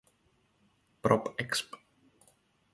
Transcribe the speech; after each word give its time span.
Prop.exp. 1.07 1.69